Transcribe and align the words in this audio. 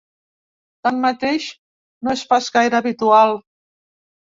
Tanmateix, 0.87 1.51
no 2.09 2.15
és 2.17 2.25
pas 2.33 2.51
gaire 2.59 2.83
habitual. 2.83 3.39